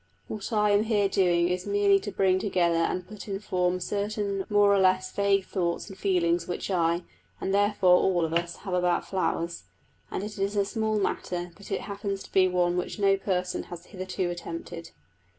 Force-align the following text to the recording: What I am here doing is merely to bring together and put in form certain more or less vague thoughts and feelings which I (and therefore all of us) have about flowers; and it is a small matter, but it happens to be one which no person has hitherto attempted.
What 0.27 0.51
I 0.51 0.71
am 0.71 0.85
here 0.85 1.07
doing 1.07 1.47
is 1.47 1.67
merely 1.67 1.99
to 1.99 2.11
bring 2.11 2.39
together 2.39 2.73
and 2.77 3.07
put 3.07 3.27
in 3.27 3.39
form 3.39 3.79
certain 3.79 4.45
more 4.49 4.73
or 4.73 4.79
less 4.79 5.11
vague 5.11 5.45
thoughts 5.45 5.89
and 5.91 5.95
feelings 5.95 6.47
which 6.47 6.71
I 6.71 7.03
(and 7.39 7.53
therefore 7.53 7.97
all 8.01 8.25
of 8.25 8.33
us) 8.33 8.55
have 8.65 8.73
about 8.73 9.07
flowers; 9.07 9.65
and 10.09 10.23
it 10.23 10.39
is 10.39 10.55
a 10.55 10.65
small 10.65 10.97
matter, 10.97 11.51
but 11.55 11.69
it 11.69 11.81
happens 11.81 12.23
to 12.23 12.31
be 12.31 12.47
one 12.47 12.77
which 12.77 12.97
no 12.97 13.15
person 13.15 13.65
has 13.69 13.85
hitherto 13.85 14.27
attempted. 14.31 14.89